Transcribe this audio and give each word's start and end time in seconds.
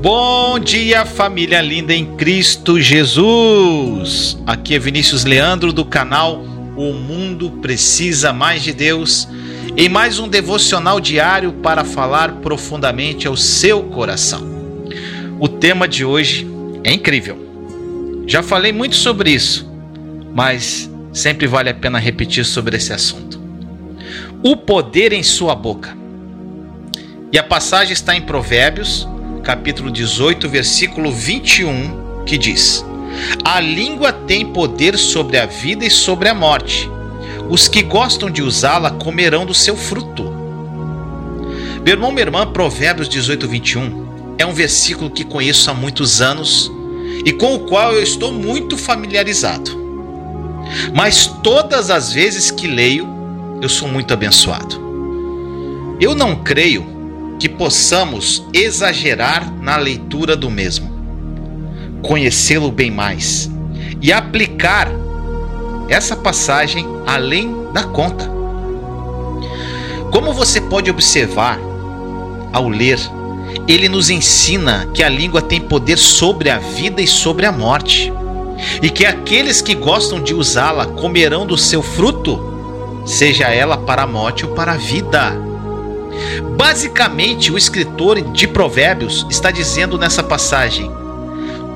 Bom 0.00 0.60
dia, 0.60 1.04
família 1.04 1.60
linda 1.60 1.92
em 1.92 2.14
Cristo 2.14 2.80
Jesus. 2.80 4.38
Aqui 4.46 4.76
é 4.76 4.78
Vinícius 4.78 5.24
Leandro 5.24 5.72
do 5.72 5.84
canal 5.84 6.40
O 6.76 6.92
Mundo 6.92 7.50
Precisa 7.60 8.32
Mais 8.32 8.62
de 8.62 8.72
Deus, 8.72 9.28
em 9.76 9.88
mais 9.88 10.20
um 10.20 10.28
devocional 10.28 11.00
diário 11.00 11.52
para 11.54 11.82
falar 11.82 12.34
profundamente 12.34 13.26
ao 13.26 13.36
seu 13.36 13.82
coração. 13.82 14.40
O 15.40 15.48
tema 15.48 15.88
de 15.88 16.04
hoje 16.04 16.46
é 16.84 16.92
incrível. 16.92 17.36
Já 18.24 18.40
falei 18.40 18.72
muito 18.72 18.94
sobre 18.94 19.32
isso, 19.32 19.68
mas 20.32 20.88
sempre 21.12 21.48
vale 21.48 21.70
a 21.70 21.74
pena 21.74 21.98
repetir 21.98 22.44
sobre 22.44 22.76
esse 22.76 22.92
assunto. 22.92 23.42
O 24.44 24.56
poder 24.56 25.12
em 25.12 25.24
sua 25.24 25.56
boca. 25.56 25.98
E 27.32 27.38
a 27.38 27.42
passagem 27.42 27.92
está 27.92 28.14
em 28.14 28.22
Provérbios 28.22 29.08
capítulo 29.48 29.90
18, 29.90 30.46
versículo 30.46 31.10
21, 31.10 32.22
que 32.26 32.36
diz: 32.36 32.84
A 33.42 33.58
língua 33.58 34.12
tem 34.12 34.44
poder 34.44 34.98
sobre 34.98 35.38
a 35.38 35.46
vida 35.46 35.86
e 35.86 35.90
sobre 35.90 36.28
a 36.28 36.34
morte. 36.34 36.86
Os 37.48 37.66
que 37.66 37.80
gostam 37.80 38.30
de 38.30 38.42
usá-la 38.42 38.90
comerão 38.90 39.46
do 39.46 39.54
seu 39.54 39.74
fruto. 39.74 40.24
Meu 41.82 41.94
irmão, 41.94 42.10
minha 42.10 42.24
irmã, 42.24 42.46
Provérbios 42.46 43.08
18, 43.08 43.48
21 43.48 44.08
é 44.36 44.44
um 44.44 44.52
versículo 44.52 45.08
que 45.10 45.24
conheço 45.24 45.70
há 45.70 45.72
muitos 45.72 46.20
anos 46.20 46.70
e 47.24 47.32
com 47.32 47.54
o 47.54 47.60
qual 47.60 47.94
eu 47.94 48.02
estou 48.02 48.30
muito 48.30 48.76
familiarizado. 48.76 49.70
Mas 50.94 51.26
todas 51.26 51.88
as 51.88 52.12
vezes 52.12 52.50
que 52.50 52.66
leio, 52.66 53.08
eu 53.62 53.68
sou 53.70 53.88
muito 53.88 54.12
abençoado. 54.12 54.78
Eu 55.98 56.14
não 56.14 56.36
creio 56.36 56.97
que 57.38 57.48
possamos 57.48 58.44
exagerar 58.52 59.52
na 59.60 59.76
leitura 59.76 60.34
do 60.36 60.50
mesmo, 60.50 60.90
conhecê-lo 62.02 62.70
bem 62.70 62.90
mais 62.90 63.50
e 64.02 64.12
aplicar 64.12 64.88
essa 65.88 66.16
passagem 66.16 66.86
além 67.06 67.54
da 67.72 67.84
conta. 67.84 68.28
Como 70.10 70.32
você 70.32 70.60
pode 70.60 70.90
observar 70.90 71.58
ao 72.52 72.68
ler, 72.68 72.98
ele 73.66 73.88
nos 73.88 74.10
ensina 74.10 74.88
que 74.92 75.02
a 75.02 75.08
língua 75.08 75.40
tem 75.40 75.60
poder 75.60 75.98
sobre 75.98 76.50
a 76.50 76.58
vida 76.58 77.00
e 77.00 77.06
sobre 77.06 77.46
a 77.46 77.52
morte, 77.52 78.12
e 78.82 78.90
que 78.90 79.06
aqueles 79.06 79.62
que 79.62 79.74
gostam 79.74 80.20
de 80.20 80.34
usá-la 80.34 80.86
comerão 80.86 81.46
do 81.46 81.56
seu 81.56 81.82
fruto, 81.82 83.02
seja 83.04 83.48
ela 83.48 83.76
para 83.76 84.02
a 84.02 84.06
morte 84.06 84.44
ou 84.44 84.52
para 84.52 84.72
a 84.72 84.76
vida. 84.76 85.47
Basicamente, 86.56 87.52
o 87.52 87.58
escritor 87.58 88.20
de 88.32 88.46
Provérbios 88.48 89.26
está 89.30 89.50
dizendo 89.50 89.98
nessa 89.98 90.22
passagem: 90.22 90.90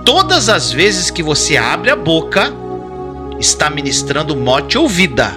todas 0.05 0.49
as 0.49 0.73
vezes 0.73 1.11
que 1.11 1.23
você 1.23 1.57
abre 1.57 1.91
a 1.91 1.97
boca, 1.97 2.53
está 3.39 3.71
ministrando 3.71 4.37
morte 4.37 4.79
ou 4.79 4.89
vida. 4.89 5.33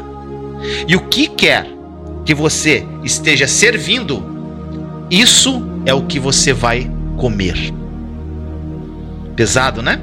E 0.87 0.95
o 0.95 1.01
que 1.01 1.27
quer 1.27 1.67
que 2.25 2.33
você 2.33 2.85
esteja 3.03 3.47
servindo, 3.47 4.23
isso 5.09 5.61
é 5.85 5.93
o 5.93 6.03
que 6.03 6.19
você 6.19 6.51
vai 6.53 6.89
comer. 7.17 7.73
Pesado, 9.35 9.81
né? 9.81 9.99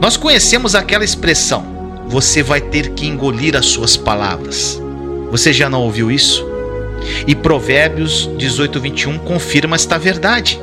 Nós 0.00 0.16
conhecemos 0.16 0.74
aquela 0.74 1.04
expressão: 1.04 1.64
você 2.06 2.42
vai 2.42 2.60
ter 2.60 2.90
que 2.90 3.06
engolir 3.06 3.56
as 3.56 3.66
suas 3.66 3.96
palavras. 3.96 4.80
Você 5.30 5.52
já 5.52 5.68
não 5.68 5.82
ouviu 5.82 6.10
isso? 6.10 6.49
E 7.26 7.34
Provérbios 7.34 8.28
18, 8.36 8.80
21 8.80 9.18
confirma 9.18 9.76
esta 9.76 9.98
verdade. 9.98 10.60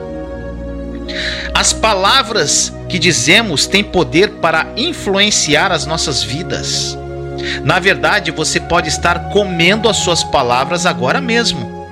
As 1.53 1.73
palavras 1.73 2.73
que 2.87 2.99
dizemos 2.99 3.65
têm 3.65 3.83
poder 3.83 4.33
para 4.33 4.67
influenciar 4.75 5.71
as 5.71 5.85
nossas 5.85 6.21
vidas. 6.21 6.97
Na 7.63 7.79
verdade, 7.79 8.31
você 8.31 8.59
pode 8.59 8.89
estar 8.89 9.29
comendo 9.29 9.89
as 9.89 9.97
suas 9.97 10.23
palavras 10.23 10.85
agora 10.85 11.21
mesmo. 11.21 11.87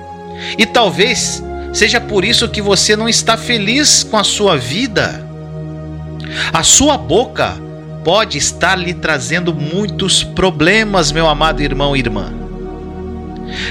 E 0.58 0.66
talvez 0.66 1.42
seja 1.72 2.00
por 2.00 2.24
isso 2.24 2.48
que 2.48 2.60
você 2.60 2.96
não 2.96 3.08
está 3.08 3.36
feliz 3.36 4.02
com 4.02 4.16
a 4.16 4.24
sua 4.24 4.56
vida. 4.56 5.24
A 6.52 6.62
sua 6.62 6.96
boca 6.96 7.56
pode 8.04 8.38
estar 8.38 8.76
lhe 8.76 8.94
trazendo 8.94 9.52
muitos 9.52 10.22
problemas, 10.22 11.10
meu 11.10 11.26
amado 11.26 11.62
irmão 11.62 11.96
e 11.96 12.00
irmã. 12.00 12.32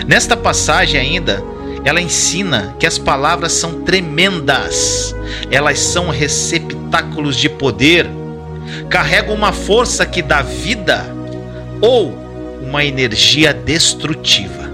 Nesta 0.08 0.36
passagem 0.36 1.00
ainda, 1.00 1.44
ela 1.84 2.02
ensina 2.02 2.76
que 2.80 2.88
as 2.88 2.98
palavras 2.98 3.54
são 3.54 3.82
tremendas, 3.82 5.16
elas 5.52 5.80
são 5.80 6.10
receptáculos 6.10 7.36
de 7.36 7.48
poder, 7.48 8.10
carregam 8.90 9.36
uma 9.36 9.52
força 9.52 10.06
que 10.06 10.22
dá 10.22 10.42
vida 10.42 11.06
ou 11.82 12.14
uma 12.62 12.84
energia 12.84 13.54
destrutiva. 13.54 14.66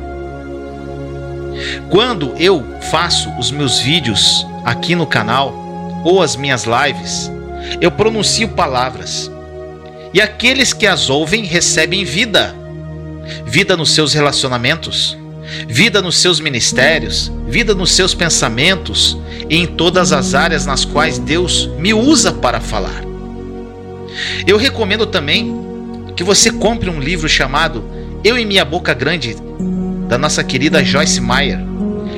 Quando 1.89 2.33
eu 2.39 2.65
faço 2.89 3.29
os 3.37 3.51
meus 3.51 3.79
vídeos 3.79 4.47
aqui 4.63 4.95
no 4.95 5.05
canal 5.05 5.53
ou 6.05 6.21
as 6.21 6.35
minhas 6.35 6.65
lives, 6.65 7.29
eu 7.79 7.91
pronuncio 7.91 8.47
palavras. 8.49 9.29
E 10.13 10.21
aqueles 10.21 10.73
que 10.73 10.87
as 10.87 11.09
ouvem 11.09 11.43
recebem 11.43 12.03
vida 12.03 12.55
vida 13.45 13.77
nos 13.77 13.93
seus 13.93 14.13
relacionamentos, 14.13 15.17
vida 15.67 16.01
nos 16.01 16.17
seus 16.17 16.39
ministérios, 16.39 17.31
vida 17.47 17.73
nos 17.75 17.91
seus 17.91 18.13
pensamentos 18.13 19.17
e 19.49 19.57
em 19.57 19.65
todas 19.65 20.11
as 20.11 20.33
áreas 20.33 20.65
nas 20.65 20.85
quais 20.85 21.17
Deus 21.17 21.69
me 21.77 21.93
usa 21.93 22.31
para 22.31 22.59
falar. 22.59 23.03
Eu 24.45 24.57
recomendo 24.57 25.05
também 25.05 25.53
que 26.15 26.23
você 26.23 26.51
compre 26.51 26.89
um 26.89 26.99
livro 26.99 27.27
chamado 27.27 27.83
Eu 28.23 28.37
e 28.37 28.45
Minha 28.45 28.65
Boca 28.65 28.93
Grande, 28.93 29.35
da 30.07 30.17
nossa 30.17 30.43
querida 30.43 30.83
Joyce 30.83 31.21
Meyer, 31.21 31.59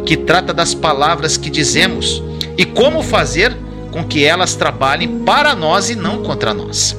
que 0.05 0.17
trata 0.17 0.53
das 0.53 0.73
palavras 0.73 1.37
que 1.37 1.49
dizemos 1.49 2.21
e 2.57 2.65
como 2.65 3.01
fazer 3.01 3.55
com 3.91 4.03
que 4.03 4.23
elas 4.23 4.55
trabalhem 4.55 5.19
para 5.19 5.55
nós 5.55 5.89
e 5.89 5.95
não 5.95 6.23
contra 6.23 6.53
nós. 6.53 6.97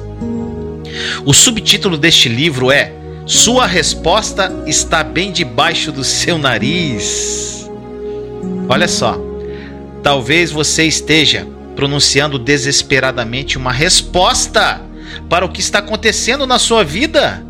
O 1.25 1.33
subtítulo 1.33 1.97
deste 1.97 2.29
livro 2.29 2.71
é 2.71 2.93
sua 3.25 3.65
resposta 3.65 4.51
está 4.67 5.03
bem 5.03 5.31
debaixo 5.31 5.91
do 5.91 6.03
seu 6.03 6.37
nariz. 6.37 7.67
Olha 8.69 8.87
só, 8.87 9.19
talvez 10.03 10.51
você 10.51 10.83
esteja 10.83 11.47
pronunciando 11.75 12.37
desesperadamente 12.37 13.57
uma 13.57 13.71
resposta 13.71 14.79
para 15.27 15.43
o 15.43 15.49
que 15.49 15.59
está 15.59 15.79
acontecendo 15.79 16.45
na 16.45 16.59
sua 16.59 16.83
vida. 16.83 17.43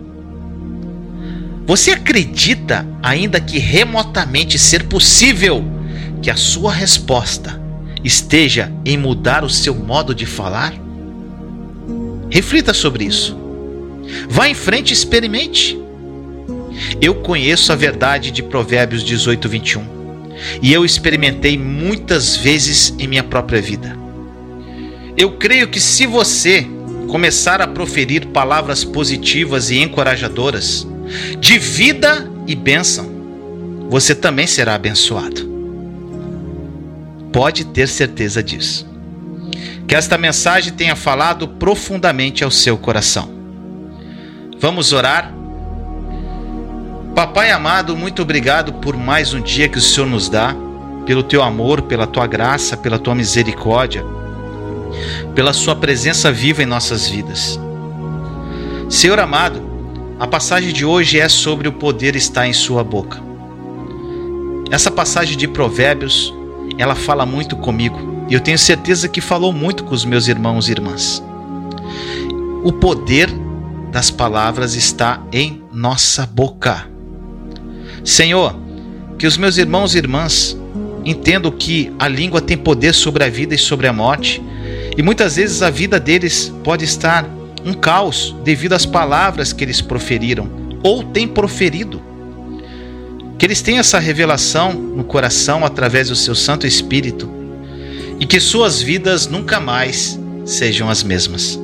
Você 1.65 1.91
acredita, 1.91 2.87
ainda 3.03 3.41
que 3.41 3.59
remotamente 3.59 4.57
ser 4.57 4.85
possível, 4.85 5.61
que 6.21 6.31
a 6.31 6.37
sua 6.37 6.71
resposta 6.71 7.61
esteja 8.01 8.71
em 8.85 8.97
mudar 8.97 9.43
o 9.43 9.49
seu 9.49 9.75
modo 9.75 10.15
de 10.15 10.25
falar? 10.25 10.73
Reflita 12.29 12.73
sobre 12.73 13.03
isso. 13.03 13.44
Vá 14.29 14.47
em 14.47 14.53
frente 14.53 14.91
e 14.91 14.93
experimente. 14.93 15.79
Eu 17.01 17.15
conheço 17.15 17.71
a 17.71 17.75
verdade 17.75 18.31
de 18.31 18.43
Provérbios 18.43 19.03
18, 19.03 19.47
21 19.47 19.95
e 20.61 20.73
eu 20.73 20.85
experimentei 20.85 21.57
muitas 21.57 22.35
vezes 22.35 22.93
em 22.99 23.07
minha 23.07 23.23
própria 23.23 23.61
vida. 23.61 23.97
Eu 25.17 25.37
creio 25.37 25.67
que 25.67 25.79
se 25.79 26.05
você 26.05 26.67
começar 27.07 27.61
a 27.61 27.67
proferir 27.67 28.27
palavras 28.27 28.83
positivas 28.83 29.69
e 29.69 29.79
encorajadoras, 29.79 30.85
de 31.39 31.57
vida 31.57 32.29
e 32.47 32.55
bênção, 32.55 33.09
você 33.89 34.13
também 34.13 34.47
será 34.47 34.75
abençoado. 34.75 35.53
Pode 37.31 37.65
ter 37.65 37.87
certeza 37.87 38.41
disso. 38.41 38.89
Que 39.87 39.95
esta 39.95 40.17
mensagem 40.17 40.73
tenha 40.73 40.95
falado 40.95 41.47
profundamente 41.47 42.43
ao 42.43 42.49
seu 42.49 42.77
coração. 42.77 43.34
Vamos 44.59 44.93
orar? 44.93 45.33
Papai 47.13 47.51
amado, 47.51 47.95
muito 47.95 48.21
obrigado 48.21 48.73
por 48.73 48.95
mais 48.95 49.33
um 49.33 49.41
dia 49.41 49.67
que 49.67 49.77
o 49.77 49.81
Senhor 49.81 50.07
nos 50.07 50.29
dá, 50.29 50.55
pelo 51.05 51.23
teu 51.23 51.43
amor, 51.43 51.81
pela 51.81 52.07
tua 52.07 52.25
graça, 52.25 52.77
pela 52.77 52.97
tua 52.97 53.13
misericórdia, 53.13 54.03
pela 55.35 55.51
sua 55.51 55.75
presença 55.75 56.31
viva 56.31 56.63
em 56.63 56.65
nossas 56.65 57.07
vidas. 57.07 57.59
Senhor 58.89 59.19
amado, 59.19 59.61
a 60.19 60.25
passagem 60.25 60.71
de 60.71 60.85
hoje 60.85 61.19
é 61.19 61.27
sobre 61.27 61.67
o 61.67 61.73
poder 61.73 62.15
estar 62.15 62.47
em 62.47 62.53
sua 62.53 62.81
boca. 62.81 63.21
Essa 64.71 64.89
passagem 64.89 65.37
de 65.37 65.49
Provérbios, 65.49 66.33
ela 66.77 66.95
fala 66.95 67.25
muito 67.25 67.57
comigo, 67.57 68.25
e 68.29 68.33
eu 68.33 68.39
tenho 68.39 68.57
certeza 68.57 69.09
que 69.09 69.19
falou 69.19 69.51
muito 69.51 69.83
com 69.83 69.93
os 69.93 70.05
meus 70.05 70.29
irmãos 70.29 70.69
e 70.69 70.71
irmãs. 70.71 71.21
O 72.63 72.71
poder 72.71 73.29
das 73.95 74.11
palavras 74.11 74.75
está 74.75 75.25
em 75.31 75.63
nossa 75.71 76.25
boca. 76.25 76.85
Senhor, 78.03 78.53
que 79.17 79.25
os 79.25 79.37
meus 79.37 79.57
irmãos 79.57 79.95
e 79.95 79.99
irmãs 79.99 80.57
entendo 81.05 81.49
que 81.49 81.93
a 81.97 82.05
língua 82.05 82.41
tem 82.41 82.57
poder 82.57 82.93
sobre 82.93 83.23
a 83.23 83.29
vida 83.29 83.55
e 83.55 83.57
sobre 83.57 83.87
a 83.87 83.93
morte, 83.93 84.43
e 84.97 85.01
muitas 85.01 85.37
vezes 85.37 85.61
a 85.61 85.69
vida 85.69 85.97
deles 85.97 86.53
pode 86.61 86.83
estar 86.83 87.25
um 87.63 87.73
caos 87.73 88.35
devido 88.43 88.73
às 88.73 88.85
palavras 88.85 89.53
que 89.53 89.63
eles 89.63 89.79
proferiram 89.79 90.49
ou 90.83 91.01
têm 91.01 91.25
proferido. 91.25 92.01
Que 93.39 93.45
eles 93.45 93.61
tenham 93.61 93.79
essa 93.79 93.97
revelação 93.97 94.73
no 94.73 95.05
coração 95.05 95.63
através 95.63 96.09
do 96.09 96.17
seu 96.17 96.35
Santo 96.35 96.67
Espírito 96.67 97.29
e 98.19 98.25
que 98.25 98.41
suas 98.41 98.81
vidas 98.81 99.25
nunca 99.25 99.61
mais 99.61 100.19
sejam 100.43 100.89
as 100.89 101.01
mesmas. 101.01 101.63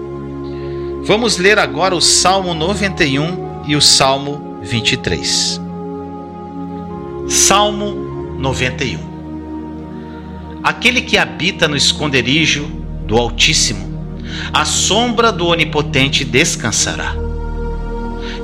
Vamos 1.03 1.37
ler 1.37 1.57
agora 1.57 1.95
o 1.95 2.01
Salmo 2.01 2.53
91 2.53 3.63
e 3.65 3.75
o 3.75 3.81
Salmo 3.81 4.59
23. 4.61 5.59
Salmo 7.27 8.35
91 8.37 8.99
Aquele 10.63 11.01
que 11.01 11.17
habita 11.17 11.67
no 11.67 11.75
esconderijo 11.75 12.65
do 13.07 13.17
Altíssimo, 13.17 14.15
a 14.53 14.63
sombra 14.63 15.31
do 15.31 15.47
Onipotente 15.47 16.23
descansará. 16.23 17.15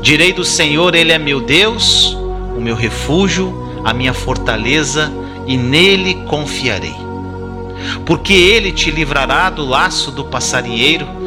Direi 0.02 0.34
do 0.34 0.44
Senhor, 0.44 0.96
Ele 0.96 1.12
é 1.12 1.20
meu 1.20 1.40
Deus, 1.40 2.18
o 2.58 2.60
meu 2.60 2.76
refúgio, 2.76 3.54
a 3.86 3.94
minha 3.94 4.16
fortaleza, 4.16 5.12
e 5.46 5.56
nele 5.56 6.16
confiarei. 6.26 6.96
Porque 8.04 8.34
ele 8.34 8.72
te 8.72 8.90
livrará 8.90 9.52
do 9.52 9.64
laço 9.64 10.10
do 10.10 10.26
passarinheiro 10.26 11.27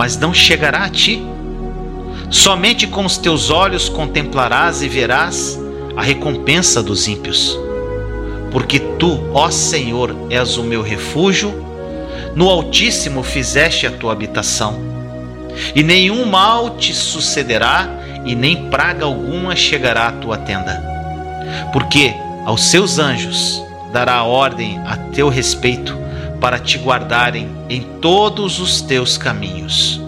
mas 0.00 0.16
não 0.16 0.32
chegará 0.32 0.84
a 0.84 0.88
ti. 0.88 1.22
Somente 2.30 2.86
com 2.86 3.04
os 3.04 3.18
teus 3.18 3.50
olhos 3.50 3.86
contemplarás 3.86 4.80
e 4.80 4.88
verás 4.88 5.60
a 5.94 6.00
recompensa 6.00 6.82
dos 6.82 7.06
ímpios. 7.06 7.54
Porque 8.50 8.80
tu, 8.80 9.20
ó 9.34 9.50
Senhor, 9.50 10.16
és 10.30 10.56
o 10.56 10.62
meu 10.62 10.80
refúgio, 10.80 11.52
no 12.34 12.48
Altíssimo 12.48 13.22
fizeste 13.22 13.86
a 13.86 13.90
tua 13.90 14.12
habitação. 14.12 14.80
E 15.74 15.82
nenhum 15.82 16.24
mal 16.24 16.78
te 16.78 16.94
sucederá, 16.94 17.86
e 18.24 18.34
nem 18.34 18.70
praga 18.70 19.04
alguma 19.04 19.54
chegará 19.54 20.06
à 20.06 20.12
tua 20.12 20.38
tenda. 20.38 20.82
Porque 21.74 22.14
aos 22.46 22.62
seus 22.70 22.98
anjos 22.98 23.62
dará 23.92 24.22
ordem 24.22 24.80
a 24.86 24.96
teu 24.96 25.28
respeito 25.28 25.99
para 26.40 26.58
te 26.58 26.78
guardarem 26.78 27.48
em 27.68 27.82
todos 28.00 28.58
os 28.58 28.80
teus 28.80 29.18
caminhos. 29.18 30.00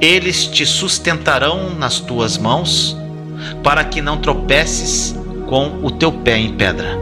Eles 0.00 0.46
te 0.46 0.64
sustentarão 0.64 1.70
nas 1.70 2.00
tuas 2.00 2.38
mãos, 2.38 2.96
para 3.62 3.84
que 3.84 4.00
não 4.00 4.16
tropeces 4.18 5.14
com 5.46 5.80
o 5.82 5.90
teu 5.90 6.10
pé 6.10 6.38
em 6.38 6.54
pedra. 6.54 6.98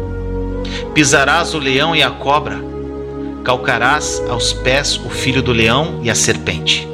Pisarás 0.94 1.54
o 1.54 1.58
leão 1.58 1.94
e 1.94 2.02
a 2.02 2.10
cobra, 2.10 2.58
calcarás 3.44 4.22
aos 4.28 4.52
pés 4.52 4.96
o 4.96 5.10
filho 5.10 5.42
do 5.42 5.52
leão 5.52 6.00
e 6.02 6.10
a 6.10 6.14
serpente. 6.14 6.88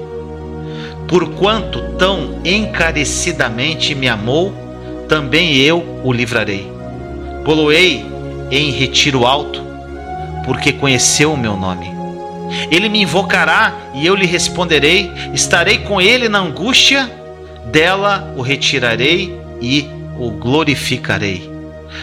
Porquanto 1.06 1.80
tão 1.98 2.40
encarecidamente 2.44 3.94
me 3.94 4.08
amou, 4.08 4.52
também 5.08 5.56
eu 5.56 6.00
o 6.04 6.12
livrarei. 6.12 6.70
Poloei 7.44 8.04
em 8.50 8.70
retiro 8.70 9.24
alto, 9.24 9.62
porque 10.48 10.72
conheceu 10.72 11.34
o 11.34 11.36
meu 11.36 11.58
nome. 11.58 11.90
Ele 12.70 12.88
me 12.88 13.02
invocará 13.02 13.74
e 13.94 14.06
eu 14.06 14.14
lhe 14.14 14.24
responderei, 14.24 15.12
estarei 15.34 15.80
com 15.80 16.00
ele 16.00 16.26
na 16.26 16.38
angústia, 16.38 17.06
dela 17.66 18.32
o 18.34 18.40
retirarei 18.40 19.38
e 19.60 19.86
o 20.18 20.30
glorificarei. 20.30 21.52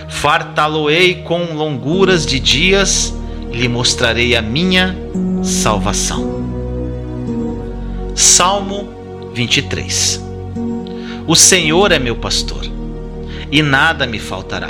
Fartá-lo-ei 0.07 1.23
com 1.23 1.55
longuras 1.55 2.23
de 2.23 2.39
dias 2.39 3.11
lhe 3.51 3.67
mostrarei 3.67 4.35
a 4.35 4.43
minha 4.43 4.95
salvação. 5.43 6.45
Salmo 8.13 8.87
23 9.33 10.23
O 11.25 11.35
Senhor 11.35 11.91
é 11.91 11.97
meu 11.97 12.15
pastor, 12.15 12.63
e 13.51 13.63
nada 13.63 14.05
me 14.05 14.19
faltará. 14.19 14.69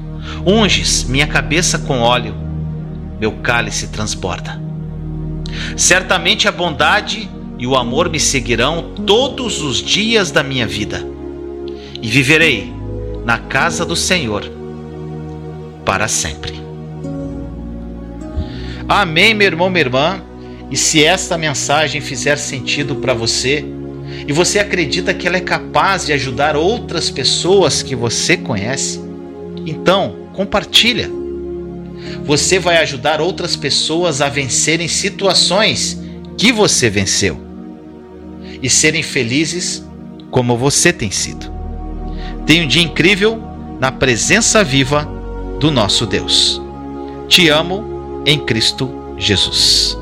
Unges 0.45 1.03
minha 1.03 1.27
cabeça 1.27 1.79
com 1.79 1.99
óleo, 1.99 2.35
meu 3.19 3.31
cálice 3.33 3.87
transborda. 3.87 4.59
Certamente 5.75 6.47
a 6.47 6.51
bondade 6.51 7.29
e 7.57 7.67
o 7.67 7.75
amor 7.75 8.09
me 8.09 8.19
seguirão 8.19 8.93
todos 9.05 9.61
os 9.61 9.77
dias 9.77 10.31
da 10.31 10.41
minha 10.41 10.65
vida, 10.65 11.05
e 12.01 12.07
viverei 12.07 12.73
na 13.23 13.37
casa 13.37 13.85
do 13.85 13.95
Senhor 13.95 14.49
para 15.85 16.07
sempre. 16.07 16.59
Amém, 18.87 19.33
meu 19.33 19.47
irmão, 19.47 19.69
minha 19.69 19.81
irmã. 19.81 20.21
E 20.69 20.77
se 20.77 21.03
esta 21.03 21.37
mensagem 21.37 22.01
fizer 22.01 22.37
sentido 22.37 22.95
para 22.95 23.13
você, 23.13 23.63
e 24.27 24.33
você 24.33 24.59
acredita 24.59 25.13
que 25.13 25.27
ela 25.27 25.37
é 25.37 25.41
capaz 25.41 26.05
de 26.05 26.13
ajudar 26.13 26.55
outras 26.55 27.09
pessoas 27.09 27.83
que 27.83 27.95
você 27.95 28.37
conhece, 28.37 28.99
então 29.65 30.20
compartilha. 30.33 31.09
Você 32.25 32.59
vai 32.59 32.77
ajudar 32.77 33.21
outras 33.21 33.55
pessoas 33.55 34.21
a 34.21 34.29
vencerem 34.29 34.87
situações 34.87 35.99
que 36.37 36.51
você 36.51 36.89
venceu 36.89 37.39
e 38.61 38.69
serem 38.69 39.03
felizes 39.03 39.83
como 40.29 40.57
você 40.57 40.93
tem 40.93 41.11
sido. 41.11 41.51
Tenha 42.45 42.63
um 42.63 42.67
dia 42.67 42.81
incrível 42.81 43.41
na 43.79 43.91
presença 43.91 44.63
viva 44.63 45.07
do 45.59 45.71
nosso 45.71 46.05
Deus. 46.05 46.61
Te 47.27 47.49
amo 47.49 48.23
em 48.25 48.39
Cristo 48.39 48.89
Jesus. 49.17 50.00